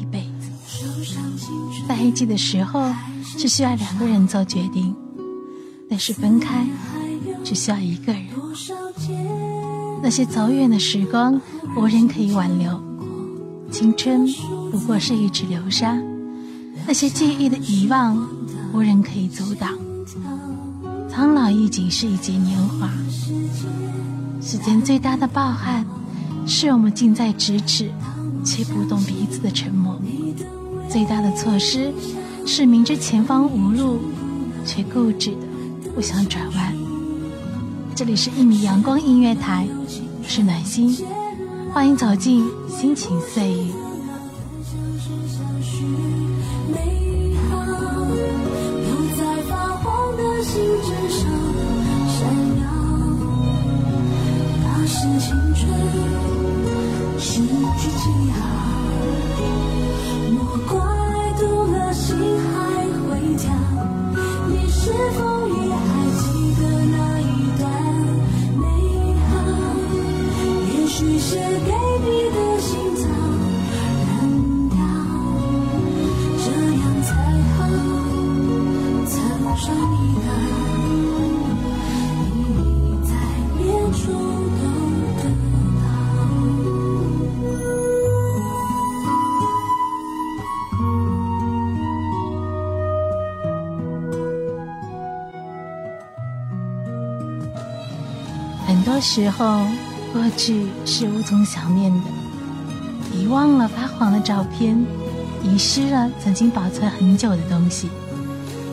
[0.00, 0.48] 一辈子。
[1.88, 2.92] 在一起的时候，
[3.36, 4.94] 只需要两个人做决定；
[5.88, 6.66] 但是分开，
[7.42, 8.22] 只需要一个人。
[10.02, 11.40] 那些走远的时光，
[11.76, 12.72] 无人可以挽留；
[13.70, 14.26] 青春
[14.70, 15.98] 不过是一池流沙，
[16.86, 18.28] 那些记忆的遗忘，
[18.72, 19.76] 无人可以阻挡。
[21.10, 22.88] 苍老亦仅是一劫年华，
[24.40, 25.84] 世间最大的抱憾，
[26.46, 27.90] 是我们近在咫尺，
[28.48, 29.94] 却不懂彼此的沉默；
[30.88, 31.92] 最大的错失，
[32.46, 33.98] 是明知前方无路，
[34.64, 35.32] 却固执
[35.84, 36.74] 的不想转弯。
[37.94, 39.68] 这里是一米阳光音乐台，
[40.22, 40.96] 我是暖心，
[41.74, 43.64] 欢迎走进心情岁月
[98.66, 98.98] 很多。
[99.00, 99.64] 时候，
[100.12, 102.10] 过去是无从想念的，
[103.16, 104.76] 遗忘了发黄的照片，
[105.44, 107.88] 遗失了曾经保存很久的东西，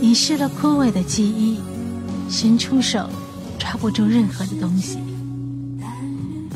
[0.00, 1.58] 遗失了枯萎的记忆，
[2.28, 3.08] 伸出手
[3.58, 4.98] 抓不住任何的东西。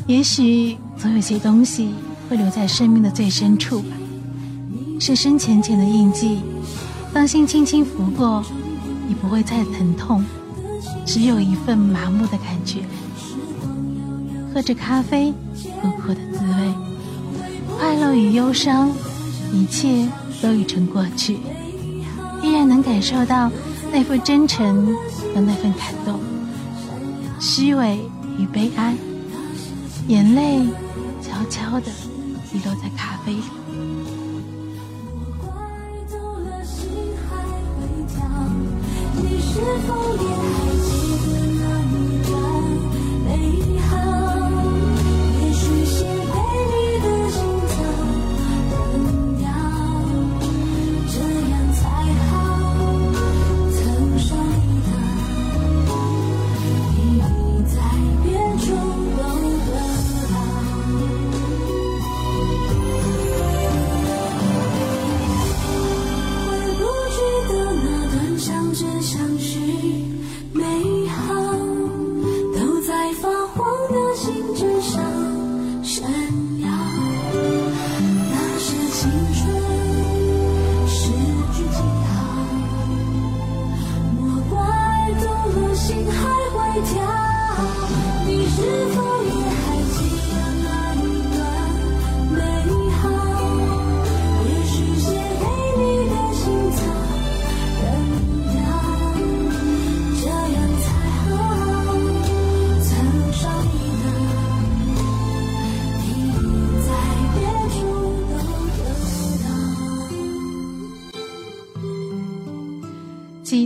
[0.07, 1.89] 也许总有些东西
[2.29, 3.89] 会留在生命的最深处吧，
[4.99, 6.39] 深深浅浅的印记，
[7.13, 8.43] 当心轻轻拂过，
[9.07, 10.23] 你不会再疼痛，
[11.05, 12.81] 只有一份麻木的感觉。
[14.53, 15.33] 喝着咖啡，
[15.81, 16.73] 苦苦的滋味，
[17.77, 18.89] 快乐与忧伤，
[19.53, 20.07] 一切
[20.41, 21.37] 都已成过去，
[22.45, 23.51] 依然能感受到
[23.91, 24.85] 那份真诚
[25.33, 26.19] 和那份感动，
[27.39, 27.99] 虚伪
[28.37, 28.93] 与悲哀，
[30.07, 30.59] 眼泪
[31.23, 31.91] 悄悄地
[32.51, 33.41] 滴落在咖啡里。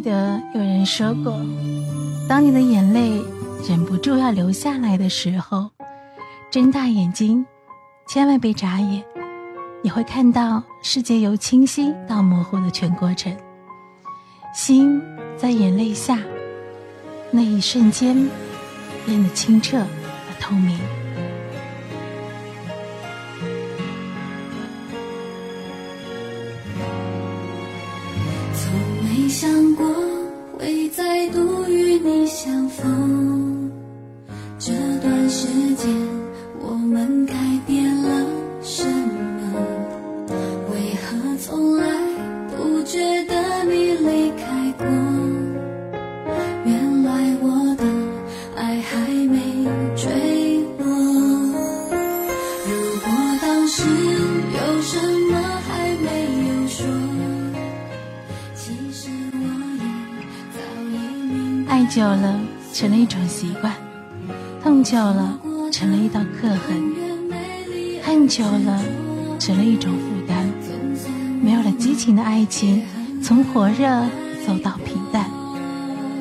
[0.09, 1.39] 得有人说过，
[2.27, 3.21] 当你的眼泪
[3.67, 5.69] 忍不住要流下来的时候，
[6.49, 7.45] 睁大眼睛，
[8.07, 9.03] 千万别眨眼，
[9.83, 13.35] 你会看到世界由清晰到模糊的全过程。
[14.51, 14.99] 心
[15.37, 16.17] 在眼泪下，
[17.29, 18.27] 那一瞬间，
[19.05, 20.75] 变得清澈而透明。
[32.29, 33.18] 相逢，
[62.73, 63.73] 成了一种习惯，
[64.63, 65.39] 痛久了
[65.71, 66.93] 成了一道刻痕，
[68.03, 68.83] 恨久了
[69.39, 70.49] 成了一种负担。
[71.41, 72.83] 没有了激情的爱情，
[73.23, 73.87] 从火热
[74.45, 75.29] 走到平淡，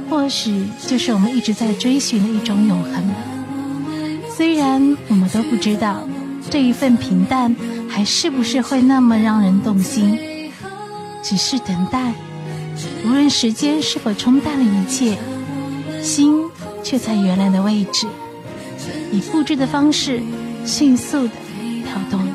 [0.09, 3.11] 或许就是我们一直在追寻的一种永恒。
[4.37, 6.07] 虽然我们都不知道
[6.49, 7.55] 这一份平淡
[7.89, 10.17] 还是不是会那么让人动心，
[11.23, 12.13] 只是等待，
[13.05, 15.19] 无论时间是否冲淡了一切，
[16.03, 16.45] 心
[16.83, 18.07] 却在原来的位置，
[19.11, 20.23] 以复制的方式
[20.65, 21.33] 迅速的
[21.85, 22.28] 跳动。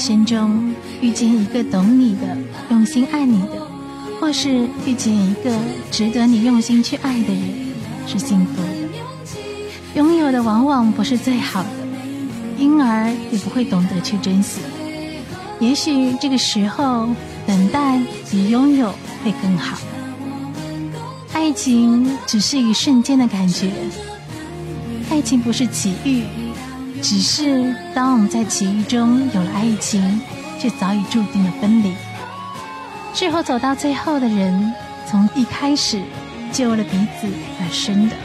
[0.00, 2.36] 生中遇见一个懂你的、
[2.70, 3.68] 用心爱你的，
[4.18, 5.56] 或是遇见一个
[5.90, 7.42] 值得你用心去爱的人，
[8.06, 8.68] 是幸福的。
[9.94, 11.68] 拥有的往往不是最好的，
[12.58, 14.60] 因而也不会懂得去珍惜。
[15.60, 17.08] 也许这个时候，
[17.46, 18.00] 等待
[18.30, 18.90] 比拥有
[19.22, 19.78] 会更好。
[21.34, 23.70] 爱情只是一瞬间的感觉，
[25.10, 26.22] 爱情不是奇遇。
[27.02, 30.20] 只是当我们在奇遇中有了爱情，
[30.58, 31.94] 却早已注定了分离。
[33.12, 34.74] 最后走到最后的人，
[35.06, 36.02] 从一开始
[36.52, 37.26] 就为了彼此
[37.60, 38.16] 而生的。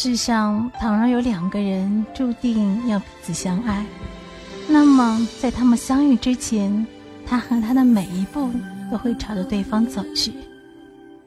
[0.00, 3.84] 世上倘若有两个人注定要彼此相爱，
[4.68, 6.86] 那么在他们相遇之前，
[7.26, 8.48] 他和他的每一步
[8.92, 10.32] 都会朝着对方走去，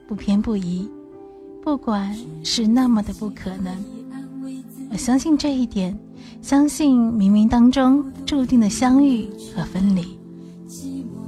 [0.08, 0.88] 不偏不倚，
[1.62, 3.76] 不管是那么的不可能。
[4.90, 5.94] 我相信这一点，
[6.40, 10.18] 相信冥冥当中注定的相遇和分离。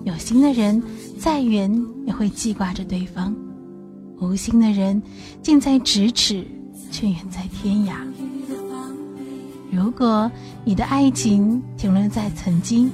[0.04, 0.82] 有心的人
[1.18, 1.70] 再远
[2.06, 3.36] 也会记挂着对方，
[4.18, 5.02] 无心的人
[5.42, 6.42] 近在咫尺。
[6.94, 7.94] 却远在天涯。
[9.68, 10.30] 如果
[10.64, 12.88] 你的爱情停留在曾经，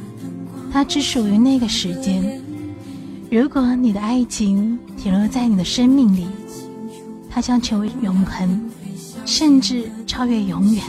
[0.72, 2.22] 它只属于那个时间；
[3.30, 6.26] 如果你的爱情停留在你的生命里，
[7.28, 8.70] 它将成为永恒，
[9.26, 10.82] 甚至超越永远。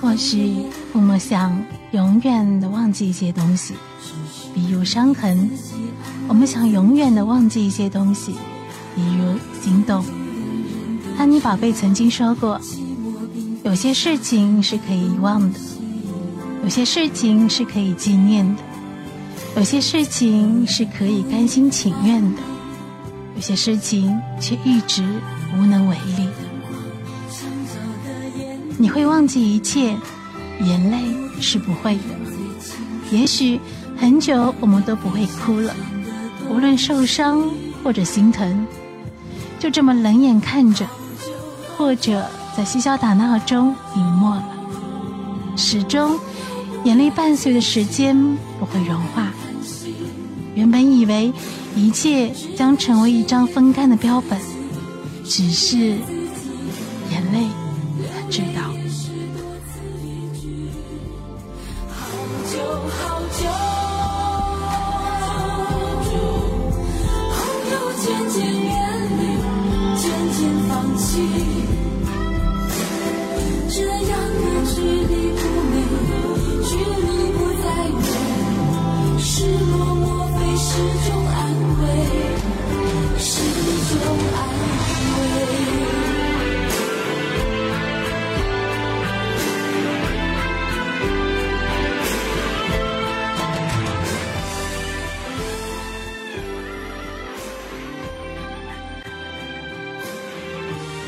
[0.00, 3.74] 或许我们想永远的忘记一些东西，
[4.54, 5.36] 比如伤痕；
[6.28, 8.32] 我们想永远的忘记一些东西，
[8.94, 10.04] 比如惊动。
[11.18, 12.60] 安妮宝贝曾经说过，
[13.64, 15.58] 有些事情是可以遗忘的。
[16.64, 18.62] 有些事情是可以纪念的，
[19.56, 22.40] 有些事情是可以甘心情愿的，
[23.36, 25.04] 有些事情却一直
[25.54, 26.26] 无能为力。”
[28.78, 29.94] 你会忘记一切，
[30.62, 30.96] 眼泪
[31.38, 32.02] 是不会的。
[33.10, 33.60] 也许
[33.94, 35.76] 很久我们都不会哭了，
[36.48, 37.46] 无论受伤
[37.82, 38.66] 或者心疼，
[39.58, 40.86] 就这么冷眼看着，
[41.76, 44.44] 或者在嬉笑打闹中隐没了。
[45.56, 46.18] 始终，
[46.84, 48.14] 眼泪伴随的时间
[48.58, 49.32] 不会融化。
[50.54, 51.32] 原本以为
[51.74, 54.38] 一切将成为一张风干的标本，
[55.24, 57.48] 只是眼泪。
[58.30, 58.62] 知道。
[61.90, 61.96] 好
[62.50, 62.58] 久
[62.90, 63.42] 好久，
[67.30, 67.36] 朋
[67.70, 68.70] 友渐渐远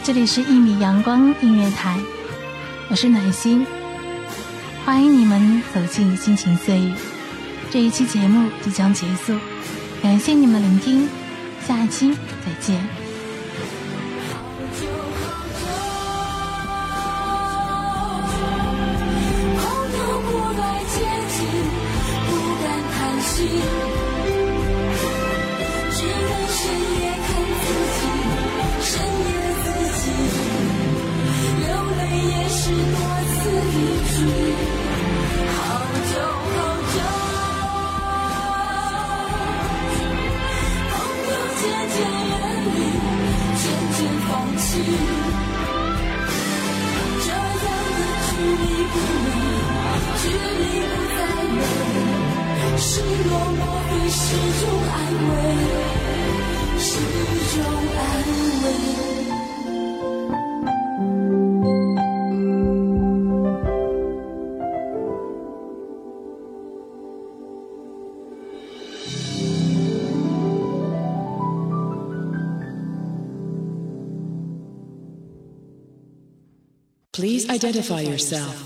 [0.07, 1.99] 这里是《一米阳光音乐台》，
[2.89, 3.67] 我是暖心，
[4.85, 6.95] 欢迎你们走进心情岁雨。
[7.73, 9.37] 这一期节目即将结束，
[10.01, 11.09] 感谢你们聆听，
[11.67, 12.96] 下期再见。
[52.78, 54.22] 失落莫非是
[54.60, 54.96] 种安
[55.28, 55.34] 慰，
[56.80, 56.90] 是
[57.54, 57.64] 种
[57.96, 58.00] 安
[58.64, 58.66] 慰。
[77.14, 78.66] Please identify yourself.